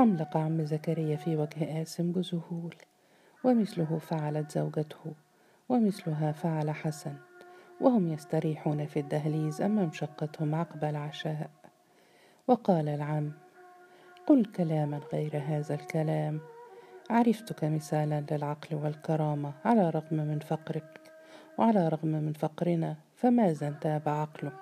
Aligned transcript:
حملق 0.00 0.36
عم 0.36 0.64
زكريا 0.64 1.16
في 1.16 1.36
وجه 1.36 1.82
آسم 1.82 2.12
بذهول 2.12 2.74
ومثله 3.44 3.98
فعلت 3.98 4.50
زوجته 4.50 5.12
ومثلها 5.68 6.32
فعل 6.32 6.70
حسن 6.70 7.14
وهم 7.80 8.08
يستريحون 8.08 8.86
في 8.86 9.00
الدهليز 9.00 9.62
أمام 9.62 9.92
شقتهم 9.92 10.54
عقب 10.54 10.84
العشاء. 10.84 11.50
وقال 12.48 12.88
العم 12.88 13.32
قل 14.26 14.44
كلاما 14.44 15.00
غير 15.12 15.36
هذا 15.36 15.74
الكلام. 15.74 16.40
عرفتك 17.10 17.64
مثالا 17.64 18.24
للعقل 18.30 18.76
والكرامة 18.76 19.52
على 19.64 19.90
رغم 19.90 20.16
من 20.16 20.38
فقرك 20.38 21.00
وعلى 21.58 21.88
رغم 21.88 22.08
من 22.08 22.32
فقرنا 22.32 22.96
فماذا 23.16 23.68
انتاب 23.68 24.08
عقلك؟ 24.08 24.52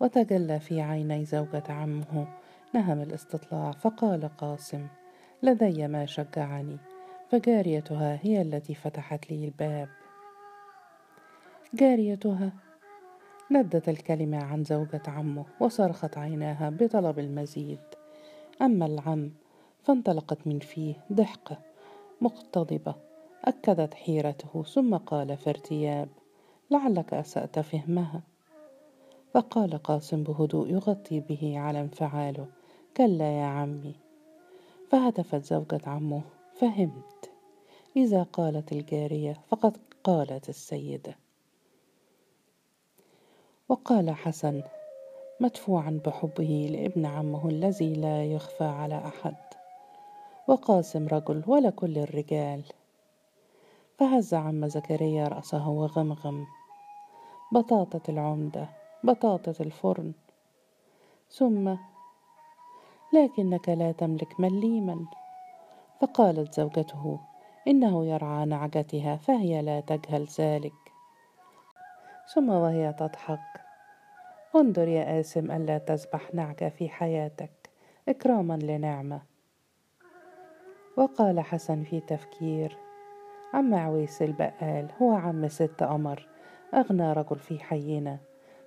وتجلى 0.00 0.60
في 0.60 0.80
عيني 0.80 1.24
زوجة 1.24 1.64
عمه 1.68 2.26
نهم 2.74 3.00
الاستطلاع 3.00 3.70
فقال 3.70 4.36
قاسم 4.36 4.86
لدي 5.42 5.88
ما 5.88 6.06
شجعني 6.06 6.78
فجاريتها 7.30 8.18
هي 8.22 8.42
التي 8.42 8.74
فتحت 8.74 9.30
لي 9.30 9.44
الباب. 9.44 9.88
جاريتها 11.74 12.52
ندت 13.50 13.88
الكلمة 13.88 14.44
عن 14.44 14.64
زوجة 14.64 15.02
عمه 15.06 15.44
وصرخت 15.60 16.18
عيناها 16.18 16.70
بطلب 16.70 17.18
المزيد. 17.18 17.80
أما 18.62 18.86
العم 18.86 19.30
فانطلقت 19.82 20.46
من 20.46 20.58
فيه 20.58 20.94
ضحكة 21.12 21.58
مقتضبة 22.20 22.94
أكدت 23.44 23.94
حيرته 23.94 24.62
ثم 24.62 24.96
قال 24.96 25.36
في 25.36 25.50
ارتياب 25.50 26.08
لعلك 26.70 27.14
أسأت 27.14 27.58
فهمها. 27.58 28.22
فقال 29.34 29.82
قاسم 29.82 30.22
بهدوء 30.22 30.70
يغطي 30.70 31.20
به 31.20 31.54
على 31.58 31.80
انفعاله 31.80 32.46
كلا 32.96 33.40
يا 33.40 33.46
عمي. 33.46 33.94
فهتفت 34.90 35.44
زوجة 35.44 35.80
عمه 35.86 36.22
فهمت. 36.60 37.30
إذا 37.96 38.22
قالت 38.22 38.72
الجارية 38.72 39.40
فقد 39.48 39.76
قالت 40.04 40.48
السيدة. 40.48 41.16
وقال 43.68 44.10
حسن 44.10 44.62
مدفوعا 45.40 46.00
بحبه 46.06 46.68
لابن 46.70 47.06
عمه 47.06 47.48
الذي 47.48 47.94
لا 47.94 48.24
يخفى 48.24 48.64
على 48.64 48.98
أحد. 48.98 49.36
وقاسم 50.48 51.08
رجل 51.08 51.42
ولا 51.46 51.70
كل 51.70 51.98
الرجال. 51.98 52.62
فهز 53.98 54.34
عم 54.34 54.68
زكريا 54.68 55.28
رأسه 55.28 55.68
وغمغم. 55.68 56.46
بطاطة 57.52 58.02
العمدة 58.08 58.68
بطاطة 59.04 59.54
الفرن. 59.60 60.12
ثم 61.30 61.74
لكنك 63.14 63.68
لا 63.68 63.92
تملك 63.92 64.40
مليما. 64.40 65.06
فقالت 66.00 66.54
زوجته 66.54 67.20
إنه 67.68 68.06
يرعى 68.06 68.44
نعجتها 68.44 69.16
فهي 69.16 69.62
لا 69.62 69.80
تجهل 69.80 70.26
ذلك. 70.40 70.72
ثم 72.34 72.48
وهي 72.48 72.92
تضحك. 72.92 73.60
انظر 74.56 74.88
يا 74.88 75.20
آسم 75.20 75.50
ألا 75.50 75.78
تذبح 75.78 76.34
نعجة 76.34 76.68
في 76.68 76.88
حياتك. 76.88 77.70
إكراما 78.08 78.54
لنعمة. 78.54 79.20
وقال 80.96 81.40
حسن 81.40 81.82
في 81.82 82.00
تفكير 82.00 82.76
عم 83.54 83.74
عويس 83.74 84.22
البقال 84.22 84.88
هو 85.02 85.12
عم 85.12 85.48
ست 85.48 85.82
قمر. 85.82 86.28
أغنى 86.74 87.12
رجل 87.12 87.38
في 87.38 87.58
حينا. 87.58 88.18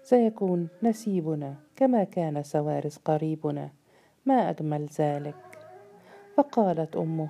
سيكون 0.04 0.68
نسيبنا 0.84 1.56
كما 1.76 2.04
كان 2.04 2.44
سوارس 2.44 2.98
قريبنا. 2.98 3.70
ما 4.28 4.50
أجمل 4.50 4.88
ذلك. 5.00 5.36
فقالت 6.36 6.96
أمه 6.96 7.30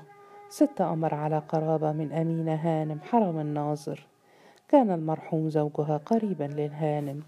ست 0.50 0.82
قمر 0.82 1.14
على 1.16 1.40
قرابة 1.40 1.92
من 1.92 2.14
أمينة 2.14 2.56
هانم 2.56 3.00
حرم 3.02 3.40
الناظر. 3.40 4.08
كان 4.68 4.92
المرحوم 4.92 5.50
زوجها 5.50 5.98
قريبا 5.98 6.44
للهانم. 6.44 7.24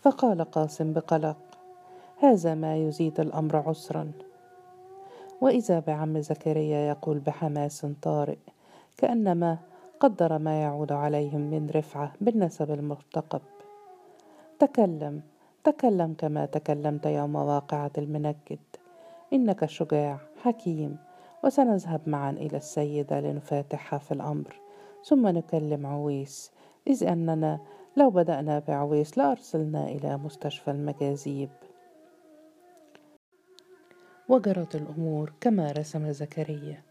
فقال 0.00 0.44
قاسم 0.44 0.92
بقلق 0.92 1.36
هذا 2.18 2.54
ما 2.54 2.76
يزيد 2.76 3.20
الأمر 3.20 3.56
عسرا. 3.56 4.12
وإذا 5.40 5.80
بعم 5.80 6.20
زكريا 6.20 6.78
يقول 6.88 7.18
بحماس 7.18 7.86
طارئ 8.02 8.38
كأنما 8.96 9.58
قدر 10.00 10.38
ما 10.38 10.62
يعود 10.62 10.92
عليهم 10.92 11.40
من 11.40 11.70
رفعة 11.74 12.12
بالنسب 12.20 12.70
المرتقب. 12.70 13.40
تكلم 14.58 15.22
تكلم 15.64 16.14
كما 16.18 16.46
تكلمت 16.46 17.06
يوم 17.06 17.34
واقعة 17.34 17.90
المنكد. 17.98 18.58
إنك 19.32 19.64
شجاع 19.66 20.18
حكيم 20.42 20.96
وسنذهب 21.44 22.00
معا 22.08 22.30
إلى 22.30 22.56
السيدة 22.56 23.20
لنفاتحها 23.20 23.98
في 23.98 24.12
الأمر. 24.12 24.60
ثم 25.04 25.28
نكلم 25.28 25.86
عويس. 25.86 26.52
إذ 26.86 27.04
أننا 27.04 27.60
لو 27.96 28.10
بدأنا 28.10 28.58
بعويس 28.58 29.18
لأرسلنا 29.18 29.88
إلى 29.88 30.16
مستشفى 30.16 30.70
المجاذيب 30.70 31.50
وجرت 34.28 34.74
الأمور 34.74 35.32
كما 35.40 35.72
رسم 35.72 36.12
زكريا. 36.12 36.82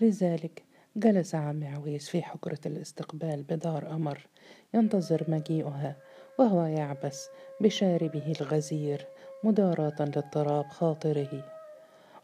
لذلك 0.00 0.62
جلس 0.96 1.34
عم 1.34 1.64
عويس 1.64 2.08
في 2.08 2.22
حجرة 2.22 2.60
الاستقبال 2.66 3.42
بدار 3.42 3.90
أمر. 3.90 4.26
ينتظر 4.74 5.24
مجيئها 5.28 5.96
وهو 6.38 6.62
يعبس 6.62 7.30
بشاربه 7.60 8.34
الغزير 8.40 9.06
مداراة 9.42 9.94
لاضطراب 10.00 10.68
خاطره. 10.68 11.42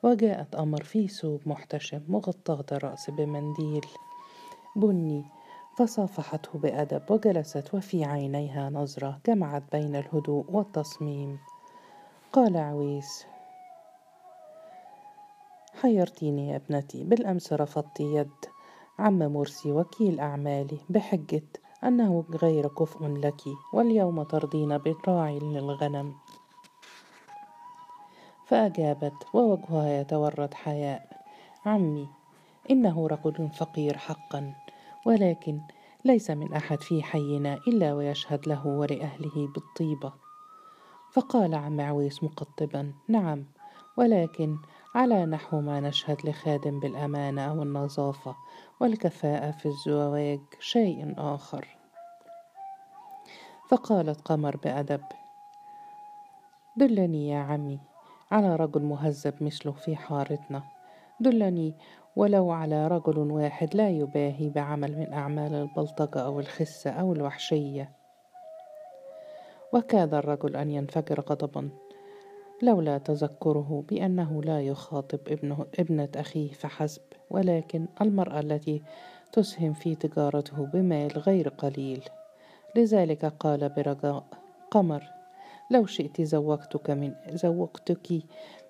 وجاءت 0.02 0.54
أمر 0.54 0.82
في 0.82 1.08
ثوب 1.08 1.40
محتشم 1.46 2.00
مغطاة 2.08 2.64
الرأس 2.72 3.10
بمنديل. 3.10 3.86
بني 4.76 5.24
فصافحته 5.76 6.58
بأدب 6.58 7.02
وجلست 7.10 7.74
وفي 7.74 8.04
عينيها 8.04 8.70
نظرة 8.70 9.18
جمعت 9.26 9.62
بين 9.72 9.96
الهدوء 9.96 10.44
والتصميم. 10.48 11.38
قال 12.32 12.56
عويس 12.56 13.26
حيرتيني 15.82 16.48
يا 16.48 16.56
ابنتي 16.56 17.04
بالأمس 17.04 17.52
رفضت 17.52 18.00
يد 18.00 18.30
عم 18.98 19.18
مرسي 19.18 19.72
وكيل 19.72 20.20
أعمالي 20.20 20.78
بحجة 20.88 21.42
أنه 21.84 22.24
غير 22.42 22.68
كفء 22.68 23.06
لك 23.06 23.42
واليوم 23.72 24.22
ترضين 24.22 24.78
براعي 24.78 25.38
للغنم. 25.38 26.14
فأجابت 28.46 29.26
ووجهها 29.34 30.00
يتورد 30.00 30.54
حياء. 30.54 31.24
عمي 31.66 32.08
إنه 32.70 33.06
رجل 33.06 33.48
فقير 33.48 33.96
حقا 33.98 34.54
ولكن 35.06 35.60
ليس 36.04 36.30
من 36.30 36.52
أحد 36.52 36.80
في 36.80 37.02
حينا 37.02 37.54
إلا 37.68 37.94
ويشهد 37.94 38.48
له 38.48 38.66
ولأهله 38.66 39.48
بالطيبة. 39.54 40.12
فقال 41.12 41.54
عم 41.54 41.80
عويس 41.80 42.24
مقطبا 42.24 42.92
نعم 43.08 43.44
ولكن 43.96 44.58
على 44.98 45.26
نحو 45.26 45.60
ما 45.60 45.80
نشهد 45.80 46.26
لخادم 46.26 46.80
بالأمانة 46.80 47.42
أو 47.42 47.62
النظافة 47.62 48.36
والكفاءة 48.80 49.50
في 49.50 49.66
الزواج 49.66 50.40
شيء 50.60 51.14
آخر. 51.18 51.68
فقالت 53.68 54.20
قمر 54.20 54.56
بأدب 54.56 55.00
دلني 56.76 57.28
يا 57.28 57.38
عمي 57.38 57.78
على 58.30 58.56
رجل 58.56 58.82
مهذب 58.82 59.34
مثله 59.40 59.72
في 59.72 59.96
حارتنا. 59.96 60.62
دلني 61.20 61.74
ولو 62.16 62.50
على 62.50 62.88
رجل 62.88 63.18
واحد 63.18 63.74
لا 63.74 63.90
يباهي 63.90 64.48
بعمل 64.48 64.98
من 64.98 65.12
أعمال 65.12 65.54
البلطجة 65.54 66.20
أو 66.20 66.40
الخسة 66.40 66.90
أو 66.90 67.12
الوحشية. 67.12 67.92
وكاد 69.72 70.14
الرجل 70.14 70.56
أن 70.56 70.70
ينفجر 70.70 71.20
غضبا. 71.20 71.70
لولا 72.62 72.98
تذكره 72.98 73.84
بأنه 73.88 74.42
لا 74.42 74.62
يخاطب 74.62 75.18
ابنه 75.28 75.66
ابنة 75.78 76.08
أخيه 76.16 76.52
فحسب 76.52 77.02
ولكن 77.30 77.86
المرأة 78.00 78.40
التي 78.40 78.82
تسهم 79.32 79.72
في 79.72 79.94
تجارته 79.94 80.66
بمال 80.66 81.18
غير 81.18 81.48
قليل. 81.48 82.04
لذلك 82.76 83.24
قال 83.24 83.68
برجاء 83.68 84.24
قمر 84.70 85.02
لو 85.70 85.86
شئت 85.86 86.22
زوجتك 86.22 86.90
من 86.90 87.14
زوجتك 87.30 88.22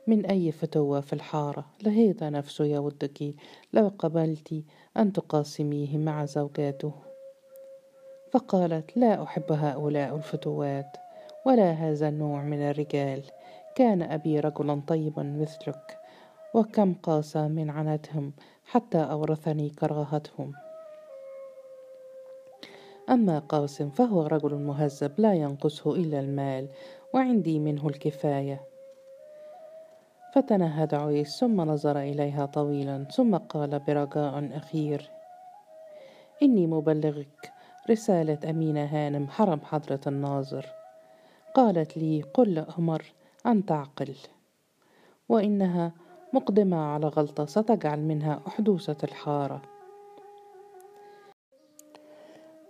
من 0.07 0.27
أي 0.27 0.53
فتوة 0.53 1.01
في 1.01 1.13
الحارة 1.13 1.67
لهيت 1.83 2.23
نفس 2.23 2.61
يودك 2.61 3.35
لو 3.73 3.93
قبلت 3.99 4.65
أن 4.97 5.13
تقاسميه 5.13 5.99
مع 5.99 6.25
زوجاته. 6.25 6.93
فقالت 8.31 8.97
لا 8.97 9.23
أحب 9.23 9.53
هؤلاء 9.53 10.17
الفتوات 10.17 10.97
ولا 11.47 11.71
هذا 11.71 12.09
النوع 12.09 12.43
من 12.43 12.63
الرجال. 12.63 13.23
كان 13.79 14.03
أبي 14.03 14.41
رجلا 14.41 14.81
طيبا 14.87 15.23
مثلك 15.23 15.99
وكم 16.55 16.95
قاسى 16.95 17.49
من 17.49 17.71
عنتهم 17.71 18.33
حتى 18.65 18.99
أورثني 18.99 19.71
كراهتهم. 19.71 20.53
أما 23.11 23.39
قاسم 23.39 23.91
فهو 23.91 24.27
رجل 24.27 24.55
مهذب 24.55 25.13
لا 25.19 25.35
ينقصه 25.35 25.95
إلا 25.95 26.21
المال 26.21 26.69
وعندي 27.15 27.59
منه 27.59 27.87
الكفاية. 27.87 28.61
فتنهد 30.35 30.95
عويس 30.95 31.41
ثم 31.41 31.61
نظر 31.61 31.99
إليها 31.99 32.47
طويلا 32.47 33.05
ثم 33.05 33.37
قال 33.37 33.79
برجاء 33.79 34.57
أخير 34.57 35.11
إني 36.43 36.67
مبلغك 36.67 37.53
رسالة 37.91 38.51
أمينة 38.51 38.85
هانم 38.85 39.29
حرم 39.29 39.61
حضرة 39.61 40.01
الناظر. 40.07 40.67
قالت 41.55 41.97
لي 41.97 42.23
قل 42.35 42.55
لأمر 42.55 43.18
أن 43.47 43.67
تعقل 43.67 44.15
وإنها 45.29 45.93
مقدمة 46.33 46.77
على 46.77 47.07
غلطة 47.07 47.47
ستجعل 47.47 48.01
منها 48.01 48.41
أحدوثة 48.47 48.97
الحارة. 49.05 49.63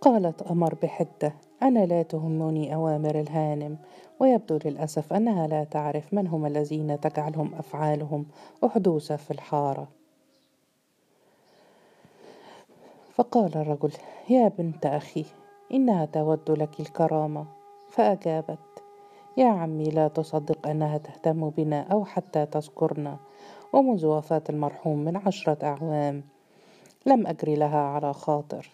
قالت 0.00 0.42
أمر 0.42 0.74
بحدة 0.74 1.34
أنا 1.62 1.86
لا 1.86 2.02
تهمني 2.02 2.74
أوامر 2.74 3.20
الهانم. 3.20 3.78
ويبدو 4.20 4.58
للأسف 4.64 5.12
أنها 5.12 5.46
لا 5.46 5.64
تعرف 5.64 6.14
من 6.14 6.26
هم 6.26 6.46
الذين 6.46 7.00
تجعلهم 7.00 7.54
أفعالهم 7.54 8.26
أحدوثة 8.64 9.16
في 9.16 9.30
الحارة. 9.30 9.88
فقال 13.14 13.56
الرجل 13.56 13.92
يا 14.30 14.48
بنت 14.48 14.86
أخي 14.86 15.24
إنها 15.72 16.04
تود 16.04 16.50
لك 16.50 16.80
الكرامة. 16.80 17.46
فأجابت 17.90 18.58
يا 19.38 19.48
عمي 19.48 19.84
لا 19.84 20.08
تصدق 20.08 20.66
أنها 20.66 20.98
تهتم 20.98 21.50
بنا 21.50 21.80
أو 21.80 22.04
حتى 22.04 22.46
تذكرنا. 22.46 23.16
ومنذ 23.72 24.06
وفاة 24.06 24.42
المرحوم 24.50 24.98
من 24.98 25.16
عشرة 25.16 25.58
أعوام 25.62 26.24
لم 27.06 27.26
أجري 27.26 27.54
لها 27.54 27.78
على 27.78 28.12
خاطر. 28.12 28.70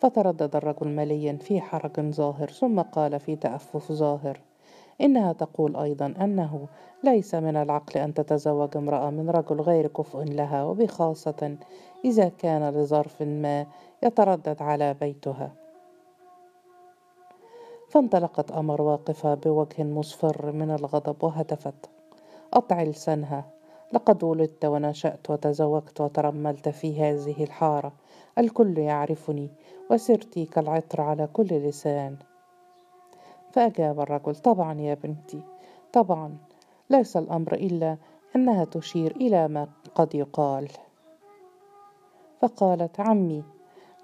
فتردد 0.00 0.56
الرجل 0.56 0.88
مليا 0.88 1.38
في 1.40 1.60
حرج 1.60 2.00
ظاهر 2.00 2.50
ثم 2.50 2.80
قال 2.80 3.20
في 3.20 3.36
تأفف 3.36 3.92
ظاهر 3.92 4.40
إنها 5.00 5.32
تقول 5.32 5.76
أيضا 5.76 6.14
أنه 6.20 6.66
ليس 7.04 7.34
من 7.34 7.56
العقل 7.56 8.00
أن 8.00 8.14
تتزوج 8.14 8.76
امرأة 8.76 9.10
من 9.10 9.30
رجل 9.30 9.60
غير 9.60 9.86
كفء 9.86 10.22
لها 10.22 10.64
وبخاصة 10.64 11.56
إذا 12.04 12.28
كان 12.28 12.70
لظرف 12.70 13.22
ما 13.22 13.66
يتردد 14.02 14.62
على 14.62 14.94
بيتها. 14.94 15.59
فانطلقت 17.90 18.52
أمر 18.52 18.82
واقفة 18.82 19.34
بوجه 19.34 19.82
مصفر 19.82 20.52
من 20.52 20.70
الغضب 20.70 21.24
وهتفت. 21.24 21.90
أطع 22.52 22.82
لسانها. 22.82 23.44
لقد 23.92 24.24
ولدت 24.24 24.64
ونشأت 24.64 25.30
وتزوجت 25.30 26.00
وترملت 26.00 26.68
في 26.68 27.02
هذه 27.02 27.44
الحارة. 27.44 27.92
الكل 28.38 28.78
يعرفني 28.78 29.50
وسرتي 29.90 30.44
كالعطر 30.44 31.00
على 31.00 31.28
كل 31.32 31.46
لسان. 31.46 32.16
فأجاب 33.52 34.00
الرجل 34.00 34.34
طبعا 34.34 34.80
يا 34.80 34.94
بنتي 34.94 35.42
طبعا. 35.92 36.36
ليس 36.90 37.16
الأمر 37.16 37.54
إلا 37.54 37.96
أنها 38.36 38.64
تشير 38.64 39.16
إلى 39.16 39.48
ما 39.48 39.68
قد 39.94 40.14
يقال. 40.14 40.68
فقالت 42.40 43.00
عمي 43.00 43.44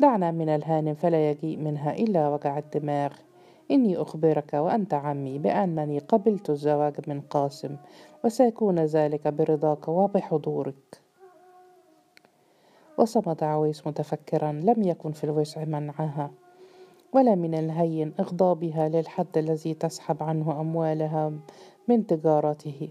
دعنا 0.01 0.31
من 0.31 0.49
الهانم 0.49 0.95
فلا 0.95 1.31
يجيء 1.31 1.59
منها 1.59 1.93
إلا 1.93 2.29
وجع 2.29 2.59
الدماغ. 2.59 3.13
إني 3.71 3.97
أخبرك 3.97 4.55
وأنت 4.55 4.95
عمي 4.95 5.39
بأنني 5.39 5.99
قبلت 5.99 6.51
الزواج 6.51 6.95
من 7.07 7.21
قاسم 7.21 7.77
وسيكون 8.25 8.79
ذلك 8.79 9.29
برضاك 9.29 9.89
وبحضورك 9.89 11.01
وصمت 12.99 13.43
عويس 13.43 13.87
متفكرا 13.87 14.53
لم 14.53 14.83
يكن 14.83 15.13
في 15.13 15.25
الوسع 15.25 15.65
منعها 15.65 16.31
ولا 17.13 17.35
من 17.35 17.55
الهين 17.55 18.13
إغضابها 18.21 18.89
للحد 18.89 19.39
الذي 19.39 19.75
تسحب 19.75 20.23
عنه 20.23 20.61
أموالها 20.61 21.33
من 21.89 22.07
تجارته. 22.07 22.89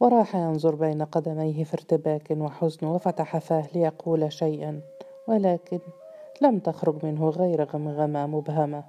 وراح 0.00 0.36
ينظر 0.36 0.74
بين 0.74 1.02
قدميه 1.02 1.64
في 1.64 1.74
ارتباك 1.74 2.30
وحزن 2.30 2.86
وفتح 2.86 3.38
فاه 3.38 3.66
ليقول 3.74 4.32
شيئا 4.32 4.80
ولكن 5.28 5.78
لم 6.42 6.58
تخرج 6.58 7.04
منه 7.04 7.28
غير 7.28 7.64
غمغمة 7.64 8.26
مبهمة. 8.26 8.84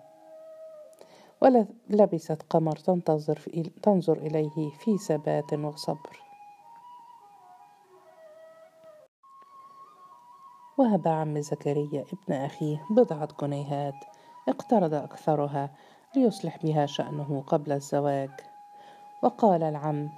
ولبست 1.42 2.44
قمر 2.50 2.75
تنتظر 2.75 3.36
في 3.36 3.71
تنظر 3.83 4.18
إليه 4.18 4.69
في 4.69 4.98
ثبات 4.98 5.53
وصبر. 5.53 6.21
وهب 10.77 11.07
عم 11.07 11.42
زكريا 11.42 12.06
ابن 12.13 12.33
أخيه 12.33 12.86
بضعة 12.89 13.27
جنيهات 13.42 13.95
اقترض 14.50 14.94
أكثرها 14.94 15.69
ليصلح 16.15 16.57
بها 16.63 16.86
شأنه 16.86 17.44
قبل 17.48 17.71
الزواج. 17.71 18.30
وقال 19.24 19.63
العم 19.63 20.09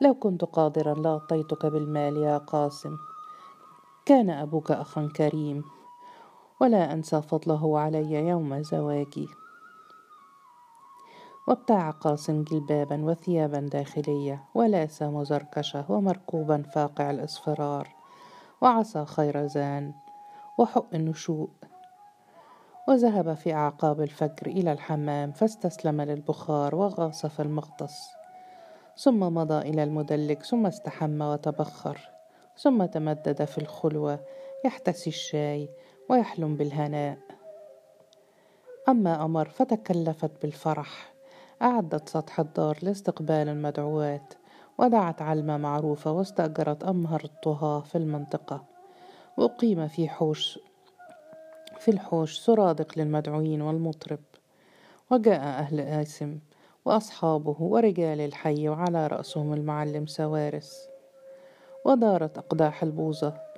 لو 0.00 0.14
كنت 0.14 0.44
قادرا 0.44 0.94
لأعطيتك 0.94 1.66
بالمال 1.66 2.16
يا 2.16 2.38
قاسم. 2.38 2.96
كان 4.06 4.30
أبوك 4.30 4.70
أخا 4.70 5.08
كريم. 5.16 5.64
ولا 6.62 6.92
أنسى 6.92 7.22
فضله 7.22 7.78
علي 7.78 8.12
يوم 8.12 8.62
زواجي. 8.62 9.28
وابتاع 11.48 11.90
قاسم 11.90 12.44
جلبابا 12.44 13.04
وثيابا 13.04 13.60
داخلية 13.60 14.44
ولاس 14.54 15.02
مزركشة 15.02 15.84
ومركوبا 15.88 16.62
فاقع 16.62 17.10
الإصفرار. 17.10 17.88
وعصا 18.60 19.04
خيرزان 19.04 19.92
وحق 20.58 20.94
النشوء. 20.94 21.50
وذهب 22.88 23.34
في 23.34 23.54
أعقاب 23.54 24.00
الفجر 24.00 24.46
إلى 24.46 24.72
الحمام 24.72 25.32
فاستسلم 25.32 26.00
للبخار 26.00 26.74
وغاص 26.74 27.26
في 27.26 27.42
المغطس 27.42 28.08
ثم 28.96 29.20
مضى 29.20 29.58
إلى 29.58 29.82
المدلك 29.82 30.42
ثم 30.42 30.66
استحمى 30.66 31.26
وتبخر. 31.26 32.10
ثم 32.58 32.84
تمدد 32.84 33.44
في 33.44 33.58
الخلوة 33.58 34.20
يحتسي 34.64 35.10
الشاي. 35.10 35.70
ويحلم 36.08 36.56
بالهناء. 36.56 37.18
أما 38.88 39.24
أمر 39.24 39.48
فتكلفت 39.48 40.30
بالفرح. 40.42 41.12
أعدت 41.62 42.08
سطح 42.08 42.40
الدار 42.40 42.78
لاستقبال 42.82 43.48
المدعوات 43.48 44.34
ودعت 44.78 45.22
علمة 45.22 45.56
معروفة 45.56 46.12
واستأجرت 46.12 46.84
أمهر 46.84 47.24
الطهاة 47.24 47.80
في 47.80 47.98
المنطقة. 47.98 48.64
وأقيم 49.36 49.88
في 49.88 50.08
حوش 50.08 50.58
في 51.78 51.90
الحوش 51.90 52.38
سرادق 52.38 52.98
للمدعوين 52.98 53.62
والمطرب. 53.62 54.20
وجاء 55.10 55.40
أهل 55.40 55.80
آسم 55.80 56.38
وأصحابه 56.84 57.56
ورجال 57.60 58.20
الحي 58.20 58.68
وعلى 58.68 59.06
رأسهم 59.06 59.52
المعلم 59.52 60.06
سوارس. 60.06 60.88
ودارت 61.84 62.38
أقداح 62.38 62.82
البوظة 62.82 63.51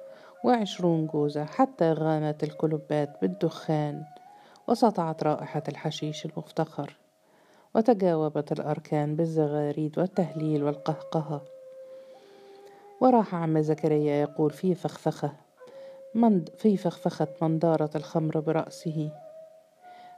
وعشرون 0.44 1.06
جوزة 1.06 1.44
حتى 1.44 1.92
غامت 1.92 2.44
الكلبات 2.44 3.16
بالدخان 3.22 4.04
وسطعت 4.68 5.22
رائحة 5.22 5.62
الحشيش 5.68 6.26
المفتخر 6.26 6.96
وتجاوبت 7.74 8.52
الأركان 8.52 9.16
بالزغاريد 9.16 9.98
والتهليل 9.98 10.62
والقهقهة. 10.62 11.42
وراح 13.00 13.34
عم 13.34 13.60
زكريا 13.60 14.14
يقول 14.14 14.50
في 14.50 14.74
فخفخة 14.74 15.32
من 16.14 16.44
في 16.58 16.76
فخفخة 16.76 17.28
من 17.42 17.58
دارت 17.58 17.96
الخمر 17.96 18.40
برأسه. 18.40 19.10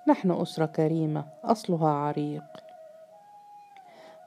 نحن 0.08 0.30
أسرة 0.30 0.66
كريمة 0.66 1.24
أصلها 1.44 1.88
عريق. 1.88 2.42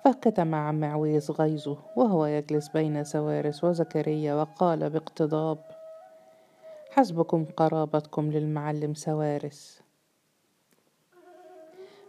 فكتم 0.06 0.56
عم 0.56 0.84
عويس 0.84 1.32
غيظه 1.32 1.78
وهو 1.96 2.26
يجلس 2.26 2.68
بين 2.70 3.04
سوارس 3.04 3.64
وزكريا 3.64 4.34
وقال 4.34 4.90
باقتضاب 4.90 5.79
حسبكم 6.92 7.46
قرابتكم 7.46 8.32
للمعلم 8.32 8.94
سوارس. 8.94 9.82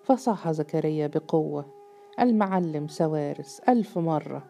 فصاح 0.02 0.50
زكريا 0.50 1.06
بقوة 1.06 1.66
المعلم 2.20 2.88
سوارس 2.88 3.60
ألف 3.68 3.98
مرة. 3.98 4.42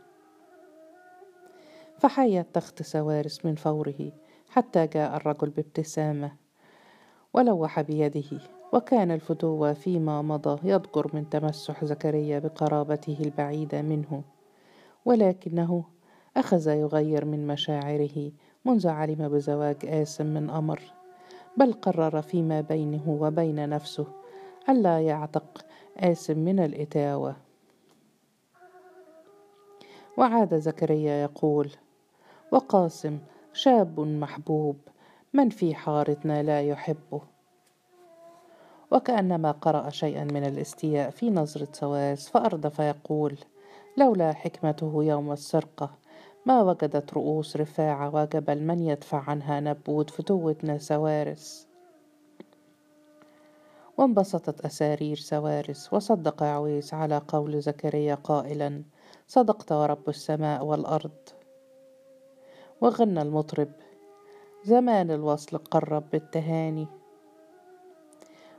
فحيت 1.99 2.47
تخت 2.55 2.83
سوارس 2.83 3.45
من 3.45 3.55
فوره 3.55 4.13
حتى 4.51 4.87
جاء 4.87 5.17
الرجل 5.17 5.51
بابتسامة 5.51 6.33
ولوح 7.35 7.81
بيده 7.81 8.41
وكان 8.73 9.11
الفتوة 9.11 9.73
فيما 9.73 10.23
مضى 10.23 10.71
يضجر 10.71 11.11
من 11.15 11.31
تمسح 11.31 11.85
زكريا 11.85 12.39
بقرابته 12.39 13.17
البعيدة 13.21 13.83
منه 13.83 14.23
ولكنه 15.05 15.85
أخذ 16.37 16.69
يغير 16.69 17.25
من 17.25 17.47
مشاعره 17.47 18.33
منذ 18.65 18.89
علم 18.89 19.29
بزواج 19.29 19.77
آسم 19.85 20.27
من 20.27 20.51
أمر 20.51 20.83
بل 21.57 21.73
قرر 21.73 22.23
فيما 22.23 22.61
بينه 22.61 23.19
وبين 23.21 23.69
نفسه 23.69 24.07
ألا 24.69 25.01
يعتق 25.01 25.67
آسم 25.97 26.39
من 26.39 26.61
الإتاوة. 26.61 27.37
وعاد 30.17 30.55
زكريا 30.59 31.23
يقول 31.23 31.71
وقاسم 32.53 33.19
شاب 33.53 34.01
محبوب 34.01 34.77
من 35.33 35.49
في 35.49 35.75
حارتنا 35.75 36.43
لا 36.43 36.63
يحبه 36.63 37.21
وكأنما 38.91 39.51
قرأ 39.51 39.91
شيئا 39.91 40.25
من 40.25 40.45
الاستياء 40.45 41.11
في 41.11 41.31
نظرة 41.31 41.69
سواس 41.73 42.29
فأردف 42.29 42.79
يقول 42.79 43.39
لولا 43.97 44.33
حكمته 44.33 45.05
يوم 45.05 45.33
السرقة 45.33 45.91
ما 46.47 46.63
وجدت 46.63 47.15
رؤوس 47.15 47.57
رفاعة 47.57 48.15
وجبل 48.15 48.63
من 48.63 48.81
يدفع 48.81 49.31
عنها 49.31 49.61
نبوت 49.61 50.11
فتوتنا 50.11 50.79
سوارس. 50.79 51.69
وانبسطت 53.99 54.61
أسارير 54.61 55.17
سوارس 55.17 55.93
وصدق 55.93 56.43
عويس 56.43 56.95
على 56.95 57.23
قول 57.29 57.61
زكريا 57.61 58.15
قائلا 58.15 58.83
صدقت 59.27 59.73
ورب 59.73 60.09
السماء 60.09 60.65
والأرض. 60.65 61.19
وغنى 62.81 63.23
المطرب 63.23 63.69
زمان 64.65 65.11
الوصل 65.11 65.59
قرب 65.59 66.11
بالتهاني. 66.11 66.89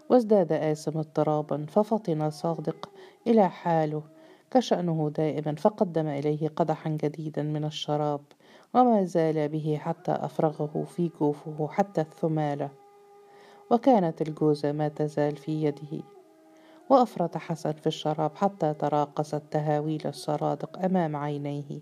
وازداد 0.10 0.52
آسم 0.52 0.98
اضطرابا 0.98 1.66
ففطن 1.70 2.30
صادق 2.30 2.90
إلى 3.28 3.50
حاله 3.50 4.04
كشأنه 4.52 5.12
دائما 5.16 5.56
فقدم 5.56 6.08
إليه 6.08 6.48
قدحا 6.48 6.90
جديدا 6.90 7.44
من 7.44 7.66
الشراب 7.66 8.22
وما 8.74 9.06
زال 9.06 9.50
به 9.50 9.78
حتى 9.82 10.12
أفرغه 10.12 10.86
في 10.88 11.12
جوفه 11.20 11.68
حتى 11.68 12.02
الثمالة. 12.02 12.70
وكانت 13.72 14.22
الجوزة 14.22 14.72
ما 14.72 14.88
تزال 14.88 15.36
في 15.38 15.64
يده. 15.64 16.04
وأفرط 16.90 17.38
حسن 17.38 17.72
في 17.72 17.88
الشراب 17.88 18.36
حتى 18.36 18.74
تراقصت 18.74 19.42
تهاويل 19.52 20.08
السرادق 20.08 20.86
أمام 20.86 21.16
عينيه. 21.16 21.80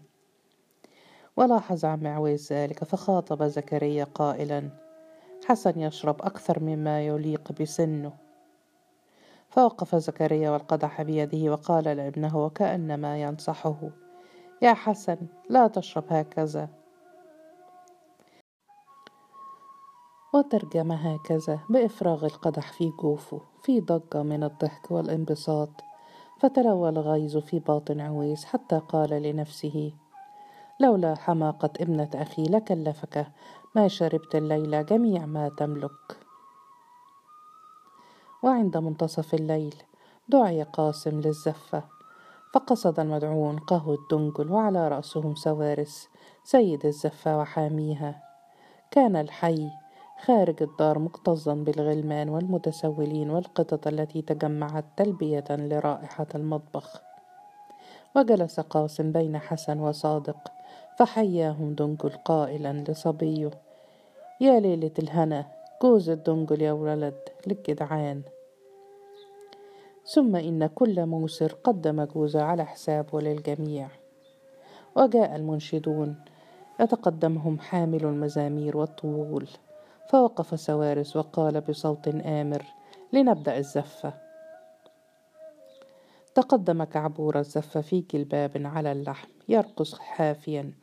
ولاحظ 1.37 1.85
عم 1.85 2.07
عويس 2.07 2.53
ذلك 2.53 2.83
فخاطب 2.83 3.43
زكريا 3.43 4.03
قائلا 4.03 4.69
حسن 5.45 5.79
يشرب 5.79 6.21
أكثر 6.21 6.59
مما 6.59 7.01
يليق 7.07 7.51
بسنه. 7.61 8.28
فوقف 9.49 9.95
زكريا 9.95 10.49
والقدح 10.49 11.01
بيده 11.01 11.51
وقال 11.51 11.83
لابنه 11.83 12.37
وكأنما 12.37 13.21
ينصحه 13.21 13.89
يا 14.61 14.73
حسن 14.73 15.17
لا 15.49 15.67
تشرب 15.67 16.03
هكذا. 16.09 16.69
وترجم 20.33 20.91
هكذا 20.91 21.59
بإفراغ 21.69 22.25
القدح 22.25 22.73
في 22.73 22.91
جوفه 23.01 23.41
في 23.63 23.79
ضجة 23.79 24.23
من 24.23 24.43
الضحك 24.43 24.91
والانبساط. 24.91 25.69
فتلوى 26.39 26.89
الغيظ 26.89 27.37
في 27.37 27.59
باطن 27.59 27.99
عويس 27.99 28.45
حتى 28.45 28.79
قال 28.79 29.09
لنفسه 29.09 29.93
لولا 30.79 31.15
حماقة 31.15 31.69
ابنة 31.79 32.09
أخي 32.15 32.43
لكلفك 32.43 33.27
ما 33.75 33.87
شربت 33.87 34.35
الليلة 34.35 34.81
جميع 34.81 35.25
ما 35.25 35.49
تملك. 35.49 36.28
وعند 38.43 38.77
منتصف 38.77 39.33
الليل. 39.33 39.75
دعي 40.29 40.63
قاسم 40.63 41.19
للزفة. 41.21 41.83
فقصد 42.53 42.99
المدعون 42.99 43.57
قهوة 43.57 43.97
دنجل 44.11 44.51
وعلى 44.51 44.87
رأسهم 44.87 45.35
سوارس 45.35 46.07
سيد 46.43 46.85
الزفة 46.85 47.39
وحاميها. 47.39 48.23
كان 48.91 49.15
الحي 49.15 49.69
خارج 50.25 50.63
الدار 50.63 50.99
مكتظا 50.99 51.53
بالغلمان 51.53 52.29
والمتسولين 52.29 53.29
والقطط 53.29 53.87
التي 53.87 54.21
تجمعت 54.21 54.85
تلبية 54.97 55.45
لرائحة 55.49 56.27
المطبخ. 56.35 57.01
وجلس 58.15 58.59
قاسم 58.59 59.11
بين 59.11 59.37
حسن 59.37 59.79
وصادق 59.79 60.51
فحياهم 60.97 61.73
دنجل 61.73 62.09
قائلا 62.09 62.83
لصبيه. 62.87 63.51
يا 64.41 64.59
ليلة 64.59 64.91
الهنا 64.99 65.58
جوز 65.81 66.09
الدنجل 66.09 66.61
يا 66.61 66.71
ولد 66.71 67.19
للجدعان 67.47 68.21
ثم 70.05 70.35
إن 70.35 70.67
كل 70.67 71.05
موسر 71.05 71.51
قدم 71.63 72.03
جوزة 72.03 72.41
على 72.41 72.65
حسابه 72.65 73.21
للجميع 73.21 73.89
وجاء 74.95 75.35
المنشدون 75.35 76.15
يتقدمهم 76.79 77.59
حامل 77.59 78.05
المزامير 78.05 78.77
والطبول 78.77 79.47
فوقف 80.09 80.59
سوارس 80.59 81.15
وقال 81.15 81.61
بصوت 81.61 82.07
آمر 82.07 82.65
لنبدأ 83.13 83.57
الزفة. 83.57 84.13
تقدم 86.35 86.83
كعبور 86.83 87.39
الزفة 87.39 87.81
في 87.81 88.03
جلباب 88.13 88.51
على 88.55 88.91
اللحم 88.91 89.29
يرقص 89.49 89.99
حافيا 89.99 90.73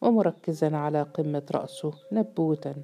ومركزا 0.00 0.76
على 0.76 1.02
قمة 1.02 1.42
رأسه 1.54 1.92
نبوتا. 2.12 2.74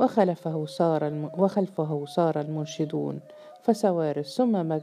وخلفه 0.00 0.66
صار. 0.66 1.30
وخلفه 1.38 2.04
صار 2.04 2.40
المنشدون 2.40 3.20
فسوارس 3.62 4.36
ثم 4.36 4.78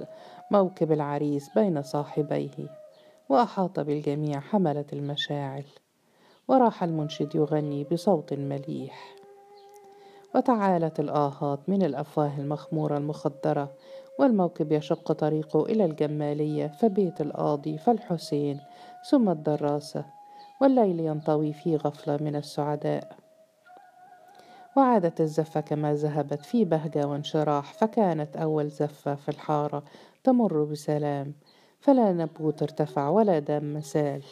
موكب 0.51 0.91
العريس 0.91 1.49
بين 1.55 1.81
صاحبيه 1.81 2.81
وأحاط 3.29 3.79
بالجميع 3.79 4.39
حملة 4.39 4.85
المشاعل 4.93 5.65
وراح 6.47 6.83
المنشد 6.83 7.35
يغني 7.35 7.83
بصوت 7.83 8.33
مليح 8.33 9.15
وتعالت 10.35 10.99
الآهات 10.99 11.59
من 11.67 11.83
الأفواه 11.83 12.31
المخمورة 12.37 12.97
المخدرة 12.97 13.71
والموكب 14.19 14.71
يشق 14.71 15.11
طريقه 15.11 15.65
إلى 15.65 15.85
الجمالية 15.85 16.67
فبيت 16.67 17.21
القاضي 17.21 17.77
فالحسين 17.77 18.59
ثم 19.09 19.29
الدراسة 19.29 20.05
والليل 20.61 20.99
ينطوي 20.99 21.53
في 21.53 21.75
غفلة 21.75 22.17
من 22.21 22.35
السعداء 22.35 23.15
وعادت 24.77 25.21
الزفة 25.21 25.61
كما 25.61 25.93
ذهبت 25.93 26.45
في 26.45 26.65
بهجة 26.65 27.07
وانشراح 27.07 27.73
فكانت 27.73 28.37
أول 28.37 28.69
زفة 28.69 29.15
في 29.15 29.29
الحارة 29.29 29.83
تمر 30.23 30.63
بسلام 30.63 31.33
فلا 31.79 32.13
نبوت 32.13 32.61
ارتفع 32.61 33.09
ولا 33.09 33.39
دم 33.39 33.73
مسال. 33.73 34.23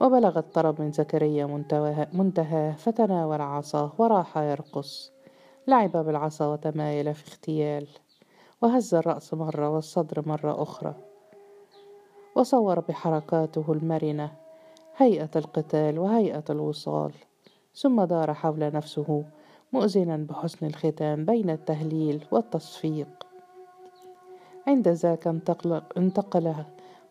وبلغ 0.00 0.38
الطرب 0.38 0.80
من 0.80 0.92
زكريا 0.92 1.64
منتهاه 2.12 2.72
فتناول 2.72 3.40
عصاه 3.40 3.92
وراح 3.98 4.38
يرقص. 4.38 5.12
لعب 5.66 5.96
بالعصا 5.96 6.46
وتمايل 6.46 7.14
في 7.14 7.30
اغتيال 7.30 7.88
وهز 8.62 8.94
الرأس 8.94 9.34
مرة 9.34 9.68
والصدر 9.68 10.28
مرة 10.28 10.62
أخرى. 10.62 10.94
وصور 12.36 12.80
بحركاته 12.80 13.72
المرنة 13.72 14.32
هيئة 14.96 15.30
القتال 15.36 15.98
وهيئة 15.98 16.44
الوصال. 16.50 17.12
ثم 17.76 18.04
دار 18.04 18.34
حول 18.34 18.72
نفسه 18.72 19.24
مؤذنا 19.72 20.16
بحسن 20.16 20.66
الختام 20.66 21.24
بين 21.24 21.50
التهليل 21.50 22.24
والتصفيق. 22.30 23.08
عند 24.66 24.88
ذاك 24.88 25.26
انتقل, 25.96 26.64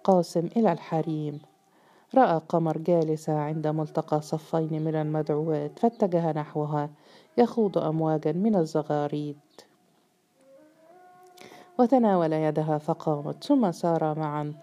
قاسم 0.03 0.49
إلى 0.57 0.71
الحريم. 0.71 1.39
رأى 2.15 2.41
قمر 2.49 2.77
جالسة 2.77 3.33
عند 3.39 3.67
ملتقى 3.67 4.21
صفين 4.21 4.81
من 4.83 4.95
المدعوات 4.95 5.79
فاتجه 5.79 6.31
نحوها 6.31 6.89
يخوض 7.37 7.77
أمواجا 7.77 8.31
من 8.31 8.55
الزغاريد. 8.55 9.37
وتناول 11.79 12.33
يدها 12.33 12.77
فقامت 12.77 13.43
ثم 13.43 13.71
سارا 13.71 14.13
معا. 14.13 14.53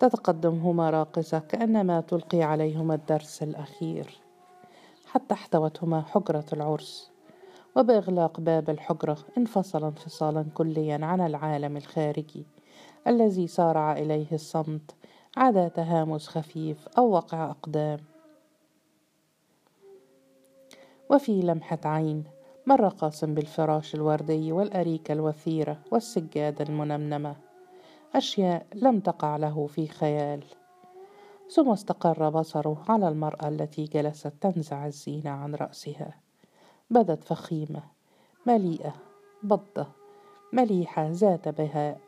تتقدمهما 0.00 0.90
راقصة 0.90 1.38
كأنما 1.38 2.00
تلقي 2.00 2.42
عليهما 2.42 2.94
الدرس 2.94 3.42
الأخير. 3.42 4.20
حتى 5.12 5.34
احتوتهما 5.34 6.02
حجرة 6.02 6.44
العرس. 6.52 7.10
وبإغلاق 7.76 8.40
باب 8.40 8.70
الحجرة 8.70 9.18
انفصل 9.38 9.84
انفصالا 9.84 10.46
كليا 10.54 10.98
عن 11.02 11.20
العالم 11.20 11.76
الخارجي 11.76 12.46
الذي 13.06 13.46
سارع 13.46 13.92
إليه 13.92 14.26
الصمت 14.32 14.94
عدا 15.36 15.68
تهامس 15.68 16.28
خفيف 16.28 16.88
أو 16.98 17.10
وقع 17.10 17.50
أقدام. 17.50 17.98
وفي 21.10 21.40
لمحة 21.40 21.80
عين 21.84 22.24
مر 22.66 22.88
قاسم 22.88 23.34
بالفراش 23.34 23.94
الوردي 23.94 24.52
والأريكة 24.52 25.12
الوثيرة 25.12 25.78
والسجادة 25.90 26.64
المنمنمة. 26.64 27.36
أشياء 28.14 28.66
لم 28.74 29.00
تقع 29.00 29.36
له 29.36 29.66
في 29.66 29.86
خيال. 29.86 30.44
ثم 31.54 31.70
استقر 31.70 32.30
بصره 32.30 32.84
على 32.88 33.08
المرأة 33.08 33.48
التي 33.48 33.84
جلست 33.84 34.32
تنزع 34.40 34.86
الزينة 34.86 35.30
عن 35.30 35.54
رأسها. 35.54 36.14
بدت 36.90 37.24
فخيمة 37.24 37.82
مليئة 38.46 38.94
بضة 39.42 39.86
مليحة 40.52 41.08
ذات 41.10 41.48
بهاء. 41.48 42.00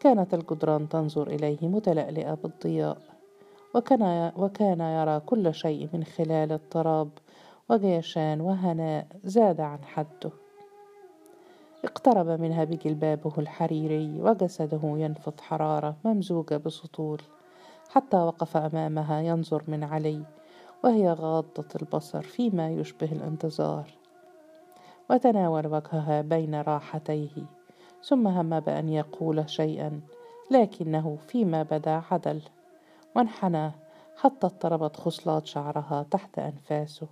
كانت 0.00 0.34
الجدران 0.34 0.88
تنظر 0.88 1.26
إليه 1.26 1.68
متلألئة 1.68 2.34
بالضياء 2.34 2.98
وكان, 3.74 4.32
وكان 4.36 4.80
يرى 4.80 5.20
كل 5.20 5.54
شيء 5.54 5.88
من 5.92 6.04
خلال 6.04 6.52
اضطراب 6.52 7.10
وجيشان 7.68 8.40
وهناء 8.40 9.06
زاد 9.24 9.60
عن 9.60 9.84
حده. 9.84 10.30
اقترب 11.84 12.40
منها 12.40 12.64
بجلبابه 12.64 13.32
الحريري 13.38 14.20
وجسده 14.20 14.80
ينفض 14.84 15.40
حرارة 15.40 15.96
ممزوجة 16.04 16.56
بسطول. 16.56 17.20
حتى 17.92 18.16
وقف 18.16 18.56
أمامها 18.56 19.20
ينظر 19.20 19.62
من 19.68 19.84
علي 19.84 20.22
وهي 20.84 21.12
غاضة 21.12 21.68
البصر 21.82 22.22
فيما 22.22 22.70
يشبه 22.70 23.12
الانتظار. 23.12 23.90
وتناول 25.10 25.66
وجهها 25.66 26.20
بين 26.22 26.54
راحتيه 26.54 27.46
ثم 28.02 28.26
هم 28.26 28.60
بأن 28.60 28.88
يقول 28.88 29.50
شيئا 29.50 30.00
لكنه 30.50 31.18
فيما 31.28 31.62
بدا 31.62 32.02
عدل. 32.10 32.42
وانحنى 33.16 33.72
حتى 34.16 34.46
اضطربت 34.46 34.96
خصلات 34.96 35.46
شعرها 35.46 36.06
تحت 36.10 36.38
أنفاسه. 36.38 37.08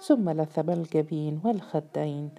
ثم 0.00 0.30
لثم 0.30 0.70
الجبين 0.70 1.40
والخدين. 1.44 2.30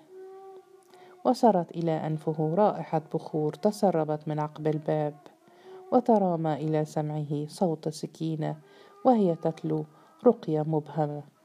وصرت 1.26 1.72
إلى 1.72 1.92
أنفه 1.92 2.56
رائحة 2.58 3.02
بخور 3.14 3.54
تسربت 3.54 4.28
من 4.28 4.40
عقب 4.40 4.68
الباب. 4.68 5.14
وترامى 5.92 6.54
إلى 6.54 6.86
سمعه 6.86 7.48
صوت 7.48 7.90
سكينة 7.90 8.58
وهي 9.06 9.36
تتلو 9.36 9.86
رقية 10.26 10.62
مبهمة. 10.62 11.37